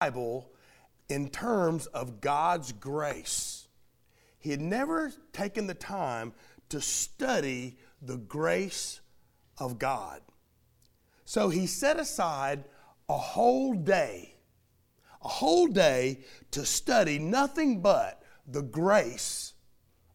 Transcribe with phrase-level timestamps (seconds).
[0.00, 0.48] Bible
[1.08, 3.66] in terms of God's grace.
[4.38, 6.32] He had never taken the time
[6.68, 9.00] to study the grace
[9.58, 10.20] of God.
[11.24, 12.64] So he set aside
[13.08, 14.36] a whole day,
[15.20, 16.20] a whole day
[16.52, 19.54] to study nothing but the grace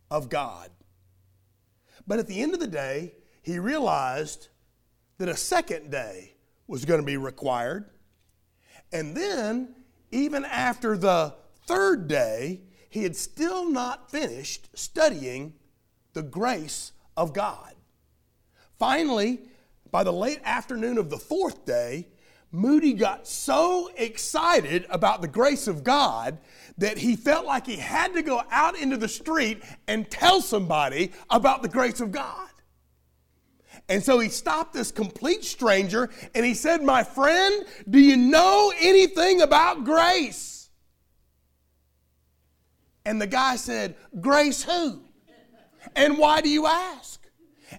[0.10, 0.70] of God.
[2.08, 4.48] But at the end of the day, he realized
[5.18, 6.36] that a second day
[6.68, 7.90] was going to be required.
[8.94, 9.76] And then,
[10.12, 11.34] even after the
[11.66, 15.56] third day, he had still not finished studying
[16.14, 17.74] the grace of God.
[18.78, 19.42] Finally,
[19.92, 22.08] by the late afternoon of the fourth day,
[22.52, 26.38] Moody got so excited about the grace of God
[26.78, 31.12] that he felt like he had to go out into the street and tell somebody
[31.32, 32.50] about the grace of God.
[33.90, 38.72] And so he stopped this complete stranger and he said, My friend, do you know
[38.80, 40.70] anything about grace?
[43.06, 45.02] And the guy said, Grace who?
[45.96, 47.22] And why do you ask?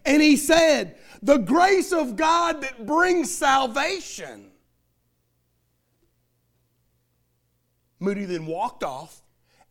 [0.04, 4.50] And he said, The grace of God that brings salvation.
[7.98, 9.22] Moody then walked off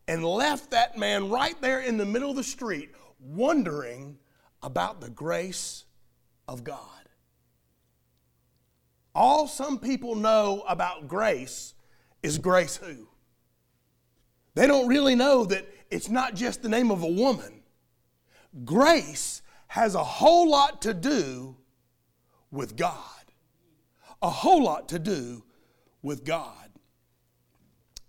[0.08, 2.90] and left that man right there in the middle of the street,
[3.20, 4.18] wondering
[4.62, 5.83] about the grace
[6.48, 6.78] of God.
[9.14, 11.74] All some people know about grace
[12.22, 13.08] is grace who?
[14.54, 17.62] They don't really know that it's not just the name of a woman.
[18.64, 21.56] Grace has a whole lot to do
[22.50, 23.00] with God.
[24.22, 25.44] A whole lot to do
[26.02, 26.70] with God.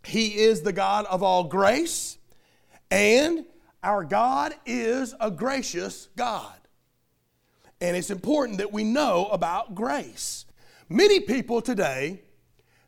[0.03, 2.19] He is the God of all grace,
[2.91, 3.45] and
[3.81, 6.64] our God is a gracious God.
[7.81, 10.45] And it's important that we know about grace.
[10.89, 12.21] Many people today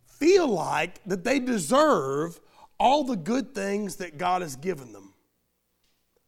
[0.05, 2.39] feel like that they deserve
[2.79, 5.13] all the good things that God has given them.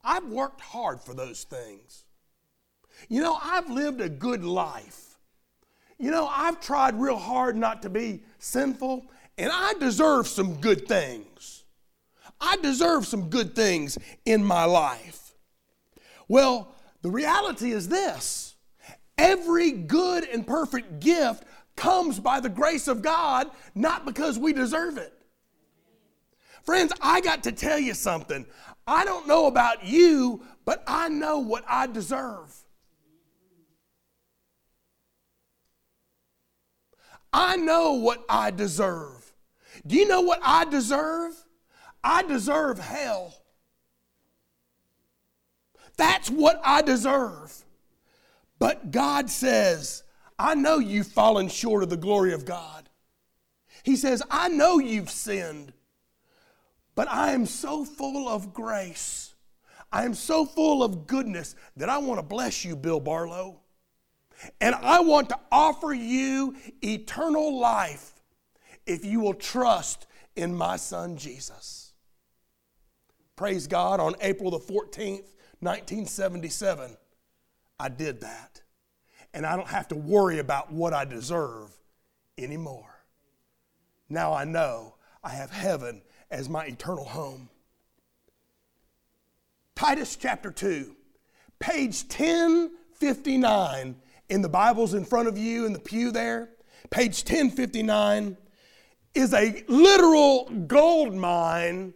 [0.02, 2.04] I've worked hard for those things.
[3.08, 5.18] You know, I've lived a good life.
[5.98, 9.06] You know, I've tried real hard not to be sinful,
[9.36, 11.64] and I deserve some good things.
[12.40, 15.34] I deserve some good things in my life.
[16.26, 18.49] Well, the reality is this
[19.20, 21.44] Every good and perfect gift
[21.76, 25.12] comes by the grace of God, not because we deserve it.
[26.62, 28.46] Friends, I got to tell you something.
[28.86, 32.56] I don't know about you, but I know what I deserve.
[37.30, 39.34] I know what I deserve.
[39.86, 41.34] Do you know what I deserve?
[42.02, 43.34] I deserve hell.
[45.98, 47.66] That's what I deserve.
[48.60, 50.04] But God says,
[50.38, 52.88] I know you've fallen short of the glory of God.
[53.82, 55.72] He says, I know you've sinned,
[56.94, 59.34] but I am so full of grace.
[59.90, 63.60] I am so full of goodness that I want to bless you, Bill Barlow.
[64.60, 68.12] And I want to offer you eternal life
[68.86, 70.06] if you will trust
[70.36, 71.92] in my son Jesus.
[73.36, 75.24] Praise God, on April the 14th,
[75.60, 76.96] 1977,
[77.80, 78.60] I did that.
[79.32, 81.70] And I don't have to worry about what I deserve
[82.36, 83.04] anymore.
[84.08, 87.48] Now I know I have heaven as my eternal home.
[89.74, 90.94] Titus chapter 2,
[91.58, 93.96] page 1059
[94.28, 96.50] in the Bibles in front of you in the pew there,
[96.90, 98.36] page 1059
[99.14, 101.94] is a literal gold mine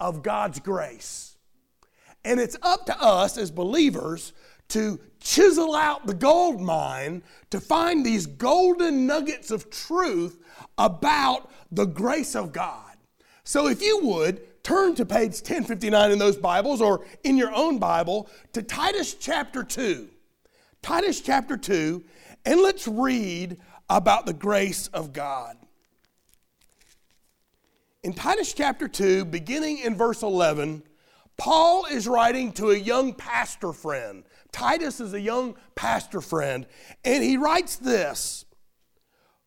[0.00, 1.36] of God's grace.
[2.24, 4.32] And it's up to us as believers
[4.70, 10.38] to chisel out the gold mine to find these golden nuggets of truth
[10.78, 12.96] about the grace of God.
[13.44, 17.78] So if you would, turn to page 1059 in those Bibles or in your own
[17.78, 20.08] Bible to Titus chapter 2.
[20.82, 22.02] Titus chapter 2,
[22.46, 25.56] and let's read about the grace of God.
[28.02, 30.82] In Titus chapter 2, beginning in verse 11,
[31.36, 34.24] Paul is writing to a young pastor friend.
[34.52, 36.66] Titus is a young pastor friend,
[37.04, 38.44] and he writes this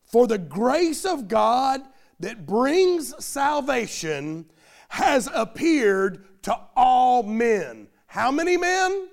[0.03, 1.81] For the grace of God
[2.19, 4.49] that brings salvation
[4.89, 7.87] has appeared to all men.
[8.07, 9.09] How many men?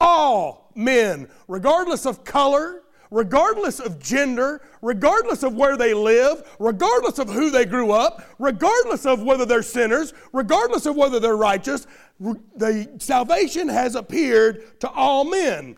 [0.00, 2.83] All men, regardless of color,
[3.14, 9.06] regardless of gender, regardless of where they live, regardless of who they grew up, regardless
[9.06, 11.86] of whether they're sinners, regardless of whether they're righteous,
[12.18, 15.76] the salvation has appeared to all men.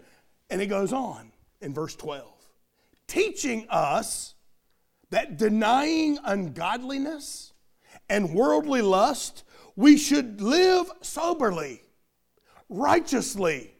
[0.49, 1.31] And it goes on
[1.61, 2.27] in verse 12,
[3.07, 4.35] teaching us
[5.11, 7.53] that denying ungodliness
[8.09, 9.45] and worldly lust,
[9.77, 11.83] we should live soberly,
[12.71, 13.75] righteously,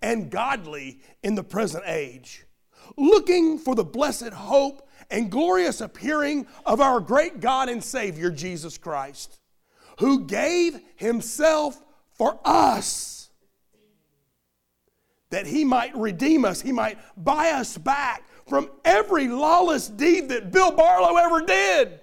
[0.00, 2.44] and godly in the present age,
[2.96, 8.78] looking for the blessed hope and glorious appearing of our great God and Savior, Jesus
[8.78, 9.38] Christ,
[9.98, 11.80] who gave himself
[12.12, 13.22] for us
[15.32, 20.52] that he might redeem us, he might buy us back from every lawless deed that
[20.52, 22.00] Bill Barlow ever did.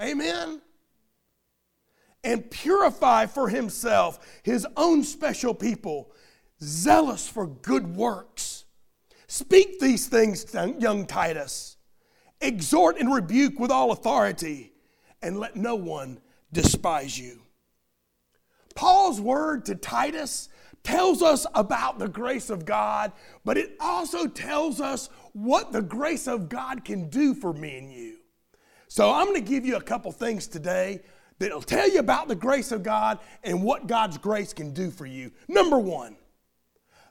[0.00, 0.62] Amen.
[2.24, 6.10] And purify for himself his own special people,
[6.62, 8.51] zealous for good works.
[9.32, 10.44] Speak these things,
[10.78, 11.78] young Titus.
[12.42, 14.74] Exhort and rebuke with all authority,
[15.22, 16.20] and let no one
[16.52, 17.40] despise you.
[18.74, 20.50] Paul's word to Titus
[20.82, 23.10] tells us about the grace of God,
[23.42, 27.90] but it also tells us what the grace of God can do for me and
[27.90, 28.18] you.
[28.88, 31.00] So I'm going to give you a couple things today
[31.38, 35.06] that'll tell you about the grace of God and what God's grace can do for
[35.06, 35.32] you.
[35.48, 36.18] Number one,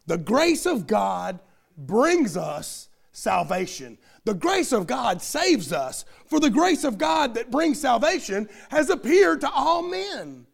[0.06, 1.40] the grace of God
[1.78, 3.98] brings us salvation.
[4.24, 8.90] The grace of God saves us, for the grace of God that brings salvation has
[8.90, 10.46] appeared to all men.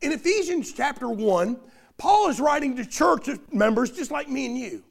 [0.00, 1.58] In Ephesians chapter 1,
[1.98, 4.84] Paul is writing to church members just like me and you.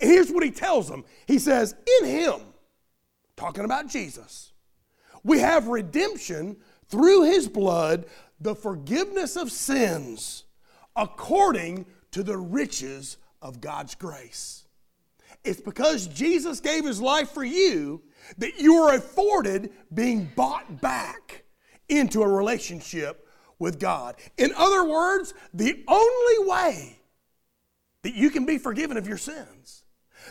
[0.00, 2.40] And here's what he tells them He says, In him,
[3.36, 4.52] talking about Jesus,
[5.22, 6.56] we have redemption
[6.88, 8.06] through his blood,
[8.40, 10.44] the forgiveness of sins,
[10.96, 14.64] according to the riches of God's grace.
[15.44, 18.02] It's because Jesus gave his life for you
[18.38, 21.44] that you are afforded being bought back
[21.88, 24.16] into a relationship with God.
[24.38, 26.98] In other words, the only way
[28.02, 29.84] that you can be forgiven of your sins,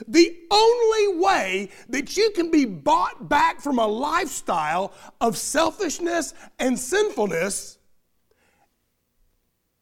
[0.08, 6.80] the only way that you can be bought back from a lifestyle of selfishness and
[6.80, 7.78] sinfulness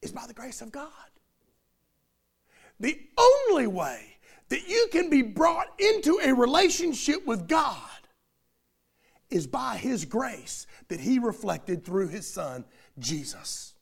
[0.02, 0.90] is by the grace of God.
[2.82, 4.18] The only way
[4.48, 7.78] that you can be brought into a relationship with God
[9.30, 12.64] is by His grace that He reflected through His Son,
[12.98, 13.74] Jesus.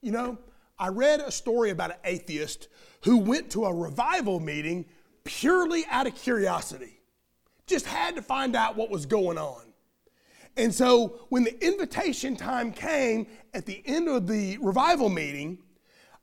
[0.00, 0.38] You know,
[0.78, 2.68] I read a story about an atheist
[3.02, 4.86] who went to a revival meeting
[5.24, 7.00] purely out of curiosity,
[7.66, 9.62] just had to find out what was going on.
[10.56, 15.58] And so when the invitation time came at the end of the revival meeting,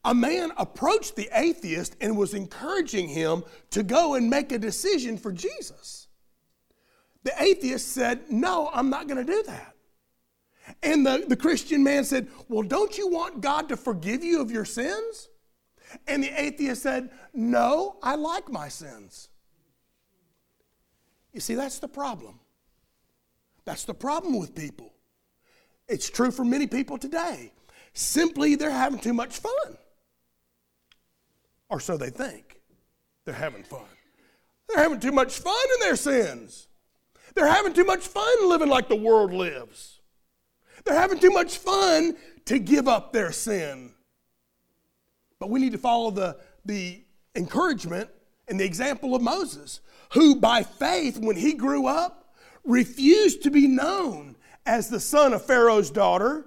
[0.04, 5.16] a man approached the atheist and was encouraging him to go and make a decision
[5.16, 6.08] for Jesus.
[7.22, 9.74] The atheist said, No, I'm not going to do that.
[10.82, 14.50] And the, the Christian man said, Well, don't you want God to forgive you of
[14.50, 15.28] your sins?
[16.06, 19.28] And the atheist said, No, I like my sins.
[21.32, 22.40] You see, that's the problem.
[23.64, 24.92] That's the problem with people.
[25.88, 27.52] It's true for many people today.
[27.94, 29.78] Simply, they're having too much fun.
[31.70, 32.60] Or so they think.
[33.24, 33.86] They're having fun.
[34.68, 36.68] They're having too much fun in their sins.
[37.34, 40.00] They're having too much fun living like the world lives.
[40.84, 42.16] They're having too much fun
[42.46, 43.92] to give up their sin.
[45.38, 47.02] But we need to follow the, the
[47.34, 48.10] encouragement
[48.48, 49.80] and the example of Moses,
[50.12, 52.34] who by faith, when he grew up,
[52.64, 54.36] refused to be known
[54.66, 56.46] as the son of Pharaoh's daughter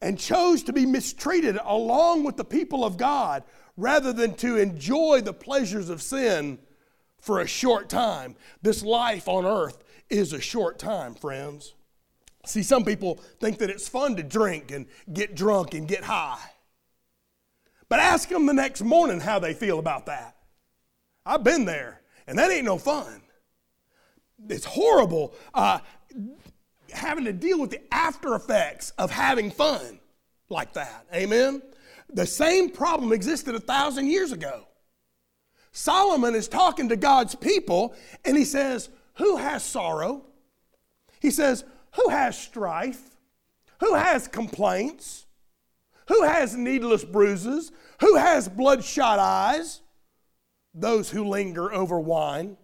[0.00, 3.42] and chose to be mistreated along with the people of God
[3.78, 6.58] rather than to enjoy the pleasures of sin
[7.20, 8.34] for a short time.
[8.60, 11.74] This life on earth is a short time, friends.
[12.44, 16.40] See, some people think that it's fun to drink and get drunk and get high.
[17.88, 20.36] But ask them the next morning how they feel about that.
[21.24, 23.22] I've been there, and that ain't no fun.
[24.48, 25.78] It's horrible uh,
[26.90, 30.00] having to deal with the after effects of having fun
[30.48, 31.06] like that.
[31.14, 31.62] Amen?
[32.12, 34.66] The same problem existed a thousand years ago.
[35.72, 40.24] Solomon is talking to God's people, and he says, Who has sorrow?
[41.20, 41.64] He says,
[41.98, 43.16] who has strife?
[43.80, 45.26] Who has complaints?
[46.08, 47.72] Who has needless bruises?
[48.00, 49.82] Who has bloodshot eyes?
[50.74, 52.56] Those who linger over wine.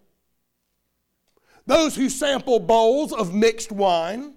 [1.65, 4.35] Those who sample bowls of mixed wine.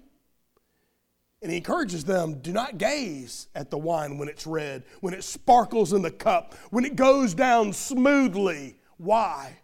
[1.41, 5.23] And he encourages them do not gaze at the wine when it's red, when it
[5.23, 8.77] sparkles in the cup, when it goes down smoothly.
[8.97, 9.57] Why?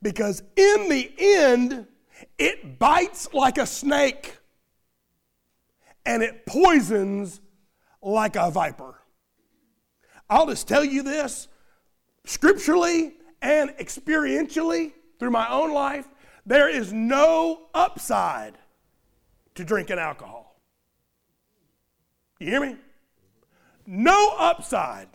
[0.00, 1.86] Because in the end,
[2.38, 4.38] it bites like a snake
[6.06, 7.40] and it poisons
[8.00, 9.02] like a viper.
[10.30, 11.48] I'll just tell you this
[12.24, 16.06] scripturally and experientially through my own life
[16.46, 18.56] there is no upside
[19.54, 20.47] to drinking alcohol.
[22.38, 22.76] You hear me?
[23.86, 25.08] No upside.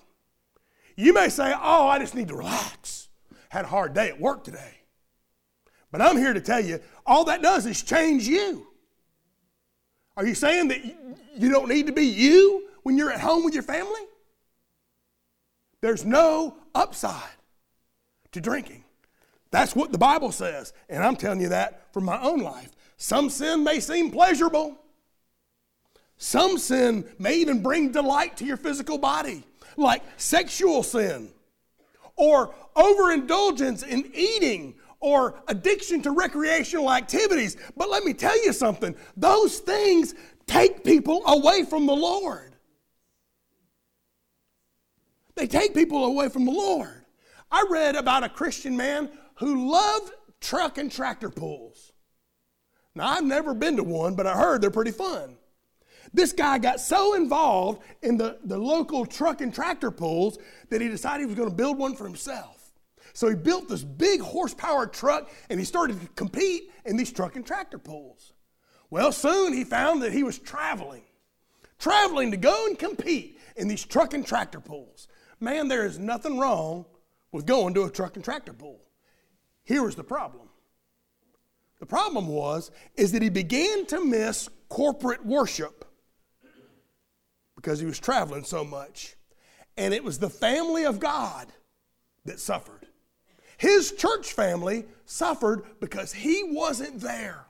[0.96, 3.10] You may say, Oh, I just need to relax.
[3.50, 4.80] Had a hard day at work today.
[5.92, 8.68] But I'm here to tell you, all that does is change you.
[10.18, 13.54] Are you saying that you don't need to be you when you're at home with
[13.54, 14.02] your family?
[15.82, 17.22] There's no upside
[18.32, 18.84] to drinking.
[19.52, 20.74] That's what the Bible says.
[20.90, 22.72] And I'm telling you that from my own life.
[22.98, 24.80] Some sin may seem pleasurable.
[26.24, 29.44] Some sin may even bring delight to your physical body,
[29.76, 31.34] like sexual sin,
[32.16, 37.58] or overindulgence in eating, or addiction to recreational activities.
[37.76, 40.16] But let me tell you something those things
[40.48, 42.56] take people away from the Lord.
[45.36, 47.04] They take people away from the Lord.
[47.52, 51.92] I read about a Christian man who loved truck and tractor pulls.
[52.96, 55.36] Now, I've never been to one, but I heard they're pretty fun.
[56.14, 60.38] This guy got so involved in the, the local truck and tractor pulls
[60.70, 62.72] that he decided he was going to build one for himself.
[63.14, 67.36] So he built this big horsepower truck and he started to compete in these truck
[67.36, 68.34] and tractor pulls.
[68.90, 71.04] Well, soon he found that he was traveling,
[71.80, 75.08] traveling to go and compete in these truck and tractor pulls.
[75.40, 76.86] Man, there is nothing wrong
[77.32, 78.82] with going to a truck and tractor pull.
[79.64, 80.50] Here was the problem.
[81.80, 85.83] The problem was is that he began to miss corporate worship
[87.64, 89.16] because he was traveling so much.
[89.78, 91.48] And it was the family of God
[92.26, 92.88] that suffered.
[93.58, 97.46] His church family suffered because he wasn't there.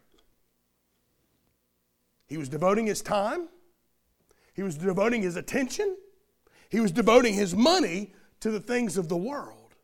[2.27, 3.49] He was devoting his time,
[4.53, 5.97] he was devoting his attention,
[6.69, 9.75] he was devoting his money to the things of the world.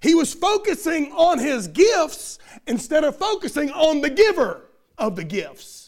[0.00, 4.62] He was focusing on his gifts instead of focusing on the giver
[4.98, 5.81] of the gifts.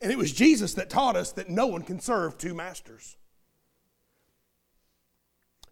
[0.00, 3.16] And it was Jesus that taught us that no one can serve two masters.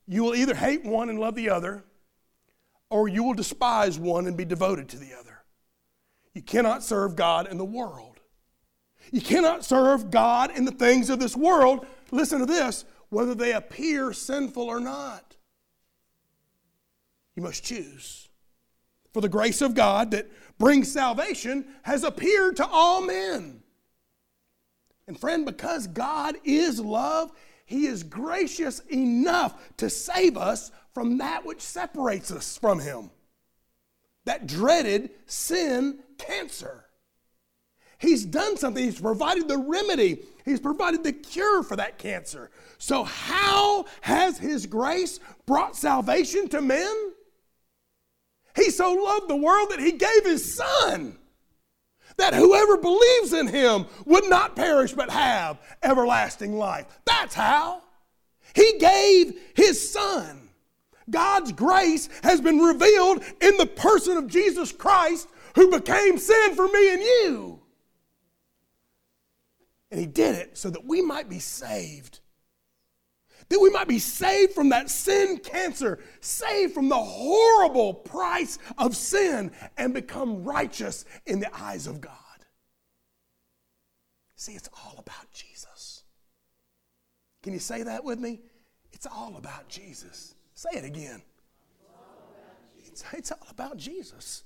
[0.06, 1.84] You will either hate one and love the other,
[2.90, 5.44] or you will despise one and be devoted to the other.
[6.34, 8.20] You cannot serve God and the world.
[9.10, 13.52] You cannot serve God in the things of this world, listen to this, whether they
[13.52, 15.36] appear sinful or not.
[17.36, 18.28] You must choose.
[19.12, 23.63] For the grace of God that brings salvation has appeared to all men.
[25.06, 27.32] And friend, because God is love,
[27.66, 33.10] He is gracious enough to save us from that which separates us from Him.
[34.24, 36.86] That dreaded sin cancer.
[37.98, 38.82] He's done something.
[38.82, 40.22] He's provided the remedy.
[40.44, 42.50] He's provided the cure for that cancer.
[42.78, 47.12] So, how has His grace brought salvation to men?
[48.54, 51.18] He so loved the world that he gave his son,
[52.16, 56.86] that whoever believes in him would not perish but have everlasting life.
[57.04, 57.82] That's how.
[58.54, 60.48] He gave his son.
[61.10, 66.66] God's grace has been revealed in the person of Jesus Christ who became sin for
[66.68, 67.60] me and you.
[69.90, 72.20] And he did it so that we might be saved
[73.48, 78.96] that we might be saved from that sin cancer, saved from the horrible price of
[78.96, 82.12] sin, and become righteous in the eyes of God.
[84.36, 86.04] See, it's all about Jesus.
[87.42, 88.40] Can you say that with me?
[88.92, 90.34] It's all about Jesus.
[90.54, 91.22] Say it again.
[92.86, 94.44] It's, it's all about Jesus.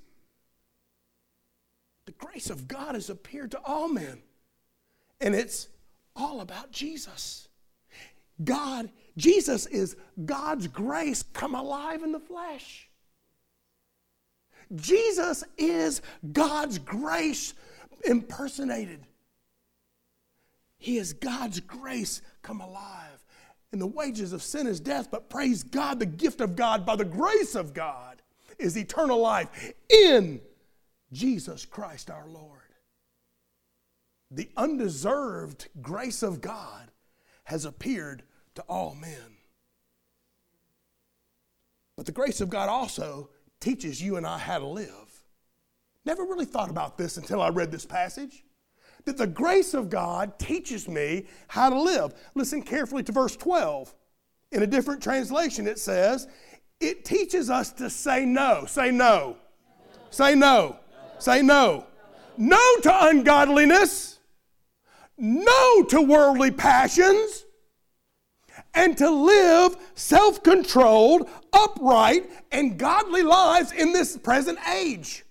[2.06, 4.22] The grace of God has appeared to all men,
[5.20, 5.68] and it's
[6.16, 7.47] all about Jesus.
[8.42, 12.88] God, Jesus is God's grace come alive in the flesh.
[14.74, 16.02] Jesus is
[16.32, 17.54] God's grace
[18.04, 19.00] impersonated.
[20.78, 23.24] He is God's grace come alive.
[23.72, 26.96] And the wages of sin is death, but praise God, the gift of God by
[26.96, 28.22] the grace of God
[28.58, 30.40] is eternal life in
[31.12, 32.58] Jesus Christ our Lord.
[34.30, 36.90] The undeserved grace of God
[37.44, 38.22] has appeared
[38.58, 39.36] to all men.
[41.96, 45.22] But the grace of God also teaches you and I how to live.
[46.04, 48.44] Never really thought about this until I read this passage.
[49.04, 52.14] That the grace of God teaches me how to live.
[52.34, 53.94] Listen carefully to verse 12.
[54.50, 56.26] In a different translation, it says,
[56.80, 58.64] It teaches us to say no.
[58.66, 59.36] Say no.
[59.36, 59.36] no.
[60.10, 60.68] Say no.
[60.68, 60.76] no.
[61.20, 61.86] Say no.
[62.36, 62.56] no.
[62.58, 64.18] No to ungodliness.
[65.16, 67.44] No to worldly passions
[68.74, 75.24] and to live self controlled, upright, and godly lives in this present age.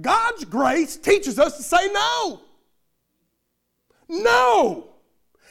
[0.00, 2.40] God's grace teaches us to say no.
[4.08, 4.88] No.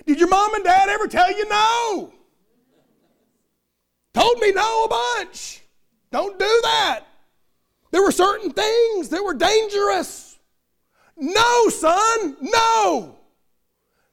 [0.06, 2.14] Did your mom and dad ever tell you no?
[4.14, 5.62] Told me no a bunch.
[6.12, 7.02] Don't do that.
[7.92, 10.40] There were certain things that were dangerous.
[11.18, 13.18] No, son, no.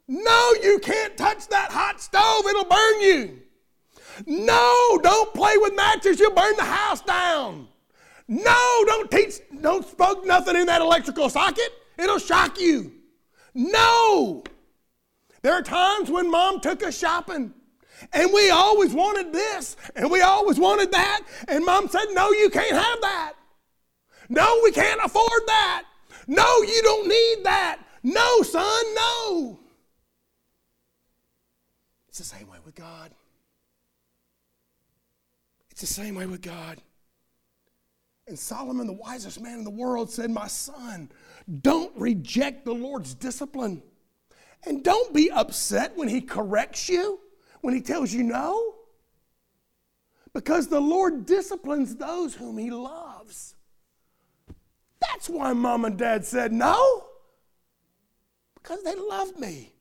[0.09, 3.43] No, you can't touch that hot stove, it'll burn you.
[4.27, 7.69] No, don't play with matches, you'll burn the house down.
[8.27, 12.93] No, don't teach, don't spoke nothing in that electrical socket, it'll shock you.
[13.55, 14.43] No.
[15.43, 17.53] There are times when mom took us shopping
[18.13, 22.49] and we always wanted this and we always wanted that, and mom said, No, you
[22.49, 23.35] can't have that.
[24.29, 25.85] No, we can't afford that.
[26.27, 27.79] No, you don't need that.
[28.03, 29.59] No, son, no.
[32.19, 33.13] It's the same way with God.
[35.71, 36.83] It's the same way with God.
[38.27, 41.13] And Solomon, the wisest man in the world, said, My son,
[41.61, 43.85] don't reject the Lord's discipline.
[44.67, 47.21] And don't be upset when he corrects you,
[47.61, 48.75] when he tells you no.
[50.33, 53.55] Because the Lord disciplines those whom he loves.
[55.01, 57.05] That's why mom and dad said no.
[58.57, 59.78] Because they love me.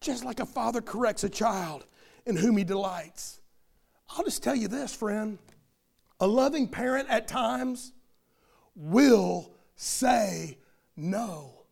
[0.00, 1.84] Just like a father corrects a child
[2.24, 3.40] in whom he delights.
[4.08, 5.38] I'll just tell you this, friend.
[6.20, 7.92] A loving parent at times
[8.74, 10.58] will say
[10.96, 11.64] no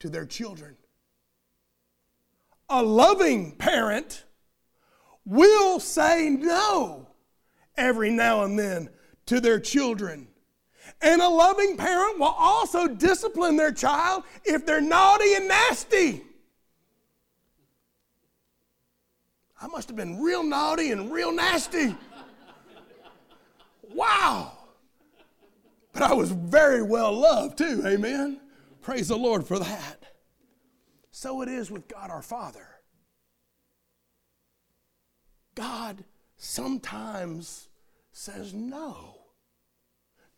[0.00, 0.76] to their children.
[2.70, 4.24] A loving parent
[5.24, 7.08] will say no
[7.76, 8.88] every now and then
[9.26, 10.28] to their children.
[11.02, 16.22] And a loving parent will also discipline their child if they're naughty and nasty.
[19.60, 21.94] I must have been real naughty and real nasty.
[23.92, 24.52] Wow.
[25.92, 28.40] But I was very well loved too, amen.
[28.82, 30.04] Praise the Lord for that.
[31.10, 32.66] So it is with God our Father.
[35.56, 36.04] God
[36.36, 37.68] sometimes
[38.12, 39.16] says no.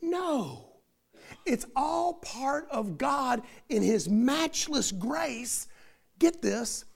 [0.00, 0.70] No.
[1.44, 5.68] It's all part of God in His matchless grace.
[6.18, 6.86] Get this,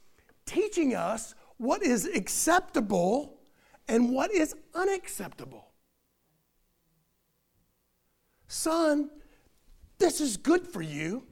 [0.46, 3.40] teaching us what is acceptable
[3.88, 5.68] and what is unacceptable.
[8.48, 9.10] Son,
[9.98, 11.24] this is good for you.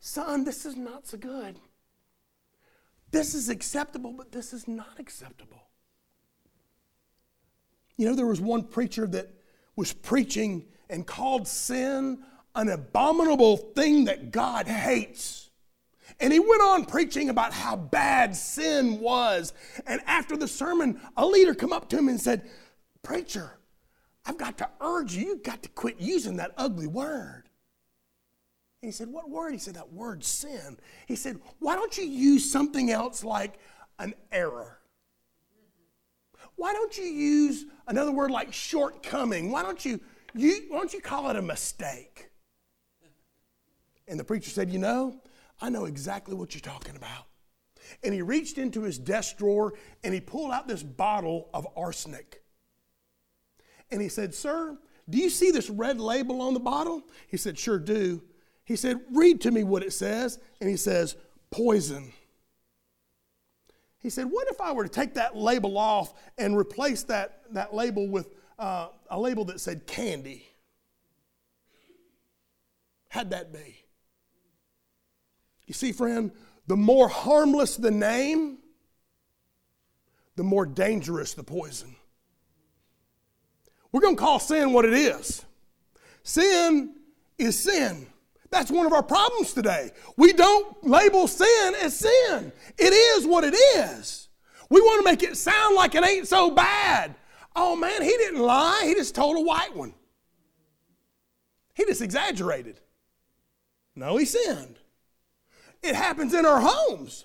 [0.00, 1.58] Son, this is not so good.
[3.10, 5.62] This is acceptable, but this is not acceptable.
[7.96, 9.30] You know, there was one preacher that
[9.74, 12.22] was preaching and called sin
[12.54, 15.45] an abominable thing that God hates.
[16.20, 19.52] And he went on preaching about how bad sin was.
[19.86, 22.48] And after the sermon, a leader come up to him and said,
[23.02, 23.58] Preacher,
[24.24, 27.44] I've got to urge you, you've got to quit using that ugly word.
[28.82, 29.52] And he said, What word?
[29.52, 30.78] He said, That word sin.
[31.06, 33.58] He said, Why don't you use something else like
[33.98, 34.78] an error?
[36.56, 39.50] Why don't you use another word like shortcoming?
[39.50, 40.00] Why don't you
[40.36, 42.30] you, why don't you call it a mistake?
[44.08, 45.20] And the preacher said, You know,
[45.60, 47.26] I know exactly what you're talking about.
[48.02, 52.42] And he reached into his desk drawer and he pulled out this bottle of arsenic.
[53.90, 54.76] And he said, Sir,
[55.08, 57.02] do you see this red label on the bottle?
[57.28, 58.22] He said, Sure do.
[58.64, 60.40] He said, Read to me what it says.
[60.60, 61.16] And he says,
[61.50, 62.12] Poison.
[63.98, 67.72] He said, What if I were to take that label off and replace that, that
[67.72, 70.46] label with uh, a label that said candy.
[73.08, 73.85] How'd that be?
[75.66, 76.30] You see, friend,
[76.66, 78.58] the more harmless the name,
[80.36, 81.96] the more dangerous the poison.
[83.92, 85.44] We're going to call sin what it is.
[86.22, 86.94] Sin
[87.38, 88.06] is sin.
[88.50, 89.90] That's one of our problems today.
[90.16, 92.52] We don't label sin as sin.
[92.78, 94.28] It is what it is.
[94.70, 97.14] We want to make it sound like it ain't so bad.
[97.54, 98.84] Oh man, he didn't lie.
[98.86, 99.94] He just told a white one.
[101.74, 102.80] He just exaggerated.
[103.94, 104.78] No, he sinned.
[105.86, 107.24] It happens in our homes.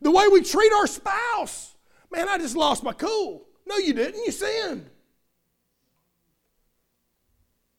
[0.00, 1.74] The way we treat our spouse.
[2.10, 3.46] Man, I just lost my cool.
[3.66, 4.24] No, you didn't.
[4.24, 4.88] You sinned.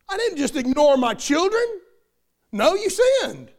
[0.07, 1.63] I didn't just ignore my children.
[2.51, 3.51] No, you sinned.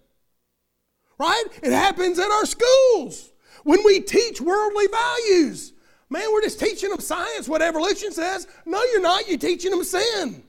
[1.18, 1.44] Right?
[1.62, 3.32] It happens in our schools
[3.64, 5.72] when we teach worldly values.
[6.08, 8.48] Man, we're just teaching them science, what evolution says.
[8.66, 9.28] No, you're not.
[9.28, 10.42] You're teaching them sin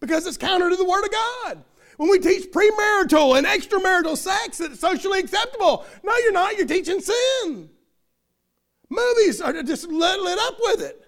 [0.00, 1.64] because it's counter to the Word of God.
[1.96, 5.84] When we teach premarital and extramarital sex, it's socially acceptable.
[6.02, 6.56] No, you're not.
[6.56, 7.70] You're teaching sin.
[8.88, 11.02] Movies are just lit, lit up with it.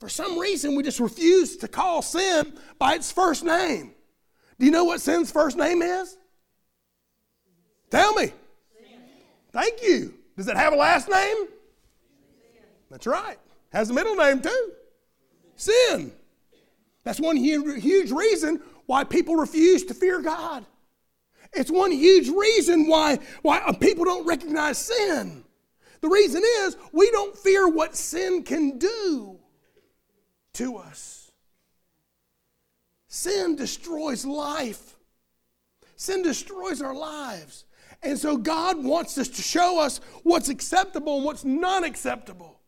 [0.00, 3.94] For some reason, we just refuse to call sin by its first name.
[4.58, 6.16] Do you know what sin's first name is?
[7.90, 8.32] Tell me.
[9.52, 10.14] Thank you.
[10.36, 11.46] Does it have a last name?
[12.90, 13.38] That's right.
[13.72, 14.72] Has a middle name too.
[15.56, 16.12] Sin.
[17.04, 20.64] That's one huge reason why people refuse to fear God.
[21.52, 25.44] It's one huge reason why, why uh, people don't recognize sin.
[26.00, 29.38] The reason is we don't fear what sin can do
[30.54, 31.30] to us.
[33.08, 34.96] Sin destroys life,
[35.96, 37.66] sin destroys our lives.
[38.02, 42.58] And so God wants us to show us what's acceptable and what's not acceptable.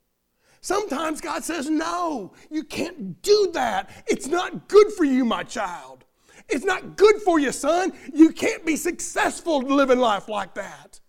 [0.65, 3.91] Sometimes God says, No, you can't do that.
[4.07, 6.07] It's not good for you, my child.
[6.49, 7.93] It's not good for you, son.
[8.15, 11.01] You can't be successful living life like that.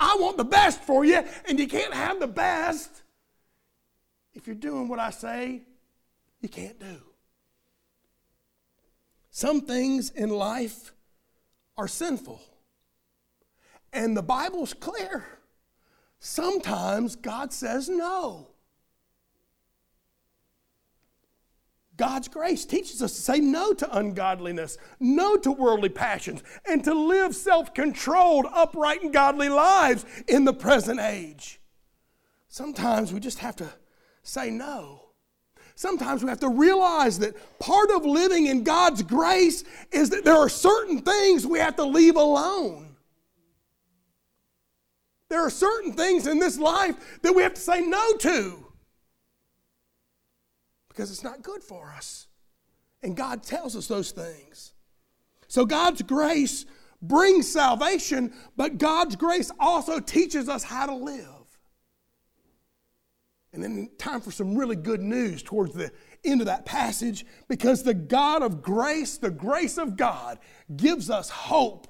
[0.00, 3.02] I want the best for you, and you can't have the best
[4.32, 5.60] if you're doing what I say
[6.40, 7.02] you can't do.
[9.28, 10.94] Some things in life
[11.76, 12.40] are sinful.
[13.92, 15.26] And the Bible's clear.
[16.24, 18.46] Sometimes God says no.
[21.96, 26.94] God's grace teaches us to say no to ungodliness, no to worldly passions, and to
[26.94, 31.60] live self controlled, upright, and godly lives in the present age.
[32.46, 33.68] Sometimes we just have to
[34.22, 35.08] say no.
[35.74, 40.36] Sometimes we have to realize that part of living in God's grace is that there
[40.36, 42.91] are certain things we have to leave alone.
[45.32, 48.66] There are certain things in this life that we have to say no to
[50.90, 52.26] because it's not good for us.
[53.02, 54.74] And God tells us those things.
[55.48, 56.66] So God's grace
[57.00, 61.26] brings salvation, but God's grace also teaches us how to live.
[63.54, 65.92] And then time for some really good news towards the
[66.26, 70.40] end of that passage because the God of grace, the grace of God,
[70.76, 71.88] gives us hope.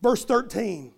[0.00, 0.94] Verse 13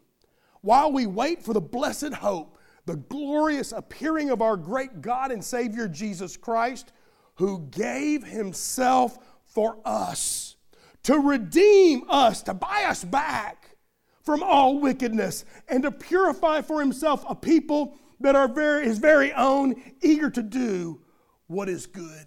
[0.62, 5.44] while we wait for the blessed hope, the glorious appearing of our great God and
[5.44, 6.92] Savior Jesus Christ,
[7.36, 10.56] who gave himself for us
[11.04, 13.76] to redeem us, to buy us back
[14.22, 19.32] from all wickedness, and to purify for himself a people that are very, his very
[19.32, 21.00] own, eager to do
[21.46, 22.26] what is good.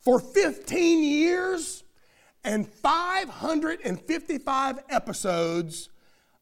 [0.00, 1.84] For 15 years
[2.42, 5.90] and 555 episodes,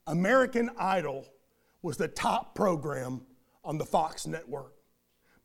[0.07, 1.27] American Idol
[1.83, 3.23] was the top program
[3.65, 4.73] on the Fox network.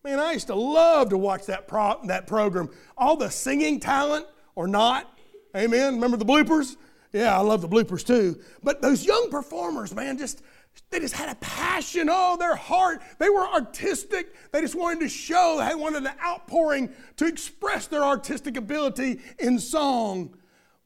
[0.02, 2.70] Man, I used to love to watch that, pro- that program.
[2.96, 5.18] All the singing talent or not.
[5.56, 5.94] Amen.
[5.94, 6.76] Remember the bloopers?
[7.12, 8.40] Yeah, I love the bloopers too.
[8.62, 10.42] But those young performers, man, just
[10.90, 12.08] they just had a passion.
[12.10, 13.02] Oh, their heart.
[13.18, 14.34] They were artistic.
[14.52, 15.62] They just wanted to show.
[15.66, 20.36] They wanted an outpouring to express their artistic ability in song.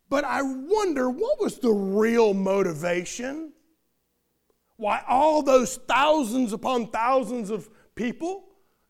[0.09, 3.53] But I wonder what was the real motivation?
[4.85, 8.45] Why all those thousands upon thousands of people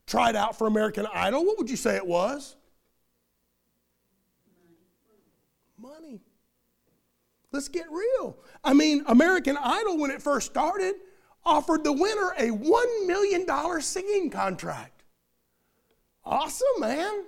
[0.08, 2.56] tried out for American Idol, what would you say it was?
[5.78, 6.20] Money.
[7.52, 8.36] Let's get real.
[8.64, 10.94] I mean, American Idol, when it first started,
[11.44, 15.04] offered the winner a $1 million singing contract.
[16.24, 17.22] Awesome, man.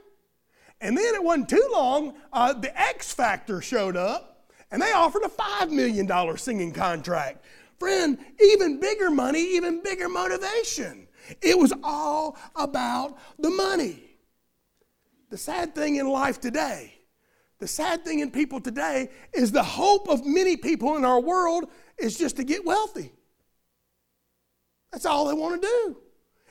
[0.80, 5.22] And then it wasn't too long, uh, the X Factor showed up and they offered
[5.22, 7.44] a $5 million singing contract.
[7.78, 11.08] Friend, even bigger money, even bigger motivation.
[11.42, 14.02] It was all about the money.
[15.30, 16.94] The sad thing in life today,
[17.58, 21.68] the sad thing in people today is the hope of many people in our world
[21.98, 23.12] is just to get wealthy.
[24.92, 25.96] That's all they want to do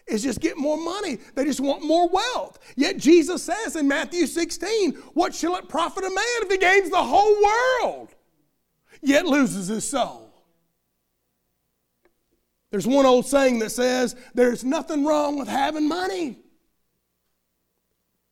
[0.08, 1.18] is just get more money.
[1.34, 2.60] They just want more wealth.
[2.76, 6.90] Yet Jesus says in Matthew 16, What shall it profit a man if he gains
[6.90, 8.14] the whole world,
[9.02, 10.25] yet loses his soul?
[12.76, 16.40] There's one old saying that says, There's nothing wrong with having money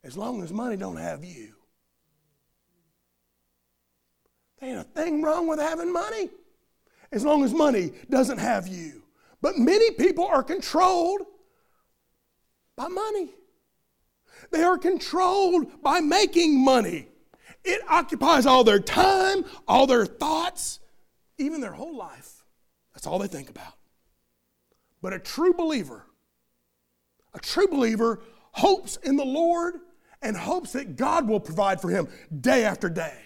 [0.04, 1.56] as long as money don't have you.
[4.60, 6.30] There ain't a thing wrong with having money
[7.14, 9.04] as long as money doesn't have you.
[9.42, 11.22] But many people are controlled
[12.76, 13.30] by money.
[14.52, 17.08] They are controlled by making money.
[17.64, 20.82] It occupies all their time, all their thoughts,
[21.38, 22.44] even their whole life.
[22.94, 23.76] That's all they think about.
[25.04, 26.06] But a true believer,
[27.34, 28.22] a true believer
[28.54, 29.76] hopes in the Lord
[30.22, 32.08] and hopes that God will provide for him
[32.40, 33.18] day after day.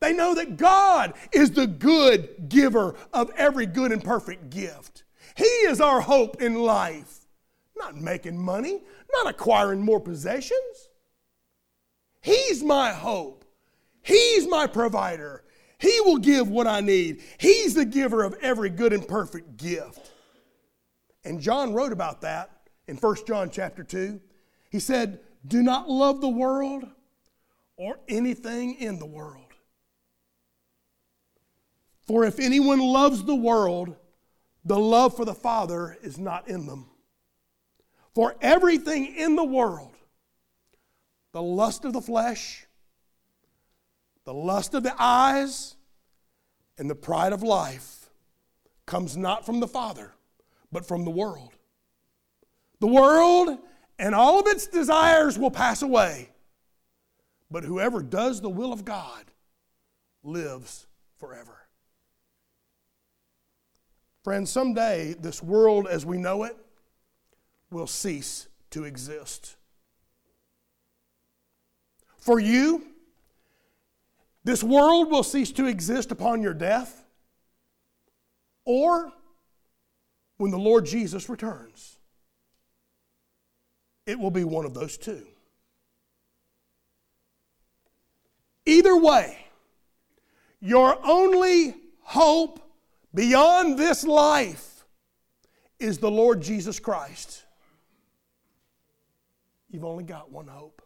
[0.00, 5.04] They know that God is the good giver of every good and perfect gift.
[5.36, 7.26] He is our hope in life.
[7.76, 8.80] Not making money,
[9.12, 10.88] not acquiring more possessions.
[12.22, 13.44] He's my hope.
[14.00, 15.44] He's my provider.
[15.76, 17.20] He will give what I need.
[17.36, 20.11] He's the giver of every good and perfect gift.
[21.24, 22.50] And John wrote about that
[22.88, 24.20] in 1 John chapter 2.
[24.70, 26.84] He said, Do not love the world
[27.76, 29.52] or anything in the world.
[32.06, 33.96] For if anyone loves the world,
[34.64, 36.88] the love for the Father is not in them.
[38.14, 39.94] For everything in the world,
[41.32, 42.66] the lust of the flesh,
[44.24, 45.76] the lust of the eyes,
[46.78, 48.10] and the pride of life
[48.86, 50.12] comes not from the Father,
[50.72, 51.52] but from the world.
[52.80, 53.58] The world
[53.98, 56.30] and all of its desires will pass away,
[57.50, 59.24] but whoever does the will of God
[60.24, 60.86] lives
[61.18, 61.58] forever.
[64.24, 66.56] Friends, someday this world as we know it
[67.70, 69.56] will cease to exist.
[72.16, 72.86] For you,
[74.44, 77.04] this world will cease to exist upon your death
[78.64, 79.12] or
[80.42, 82.00] when the Lord Jesus returns.
[84.06, 85.24] It will be one of those two.
[88.66, 89.38] Either way,
[90.60, 92.58] your only hope
[93.14, 94.84] beyond this life
[95.78, 97.44] is the Lord Jesus Christ.
[99.70, 100.82] You've only got one hope,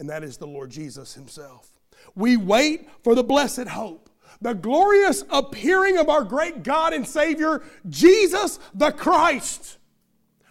[0.00, 1.70] and that is the Lord Jesus Himself.
[2.16, 7.62] We wait for the blessed hope, the glorious appearing of our great God and Savior,
[7.88, 9.78] Jesus the Christ.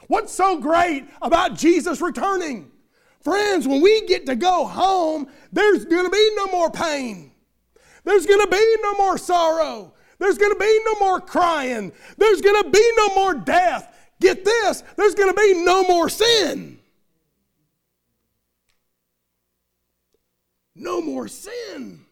[0.07, 2.71] What's so great about Jesus returning?
[3.21, 7.31] Friends, when we get to go home, there's going to be no more pain.
[8.03, 9.93] There's going to be no more sorrow.
[10.19, 11.91] There's going to be no more crying.
[12.17, 13.91] There's going to be no more death.
[14.21, 16.79] Get this, there's going to be no more sin.
[20.75, 22.04] No more sin.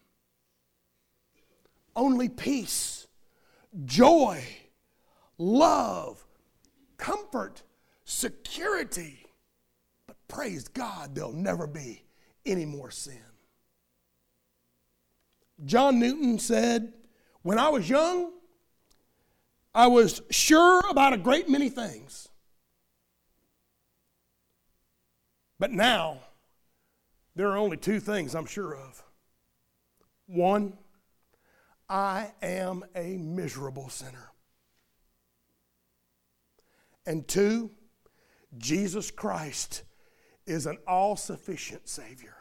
[1.96, 3.06] Only peace,
[3.84, 4.44] joy,
[5.38, 6.24] love,
[6.96, 7.62] comfort,
[8.04, 9.26] security.
[10.06, 12.04] But praise God, there'll never be
[12.44, 13.20] any more sin.
[15.64, 16.92] John Newton said,
[17.42, 18.32] When I was young,
[19.74, 22.28] I was sure about a great many things.
[25.58, 26.18] But now,
[27.34, 29.02] there are only two things I'm sure of.
[30.26, 30.76] One,
[31.94, 34.32] I am a miserable sinner.
[37.06, 37.70] And two,
[38.58, 39.84] Jesus Christ
[40.44, 42.34] is an all sufficient Savior.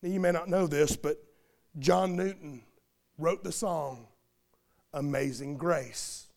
[0.00, 1.22] Now, you may not know this, but
[1.78, 2.62] John Newton
[3.18, 4.06] wrote the song
[4.94, 6.28] Amazing Grace.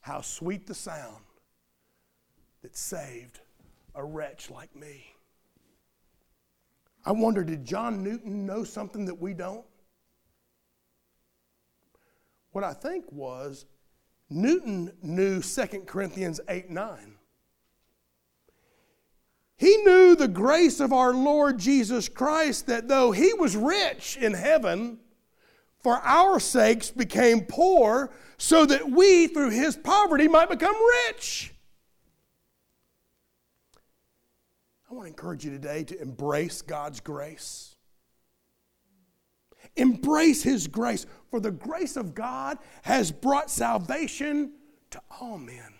[0.00, 1.24] How sweet the sound
[2.60, 3.40] that saved
[3.94, 5.15] a wretch like me.
[7.06, 9.64] I wonder, did John Newton know something that we don't?
[12.50, 13.64] What I think was
[14.28, 17.14] Newton knew 2 Corinthians 8 9.
[19.58, 24.34] He knew the grace of our Lord Jesus Christ that though he was rich in
[24.34, 24.98] heaven,
[25.82, 30.74] for our sakes became poor so that we through his poverty might become
[31.06, 31.54] rich.
[34.85, 37.76] I want to encourage you today to embrace God's grace.
[39.76, 44.52] Embrace His grace, for the grace of God has brought salvation
[44.90, 45.74] to all men.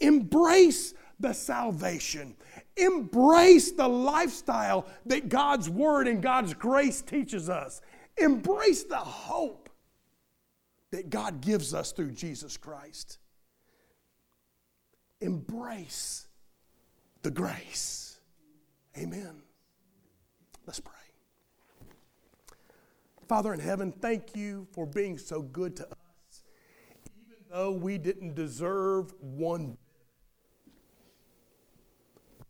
[0.00, 2.36] Embrace the salvation.
[2.76, 7.80] Embrace the lifestyle that God's Word and God's grace teaches us.
[8.18, 9.70] Embrace the hope
[10.92, 13.18] that God gives us through Jesus Christ.
[15.20, 16.25] Embrace
[17.26, 18.20] the grace.
[18.96, 19.42] Amen.
[20.64, 20.92] Let's pray.
[23.26, 26.44] Father in heaven, thank you for being so good to us,
[27.04, 29.76] even though we didn't deserve one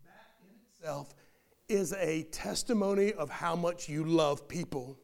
[0.05, 1.15] That in itself
[1.67, 4.99] is a testimony of how much you love people.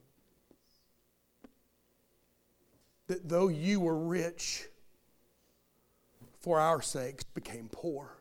[3.07, 4.67] That though you were rich,
[6.41, 8.19] for our sakes became poor.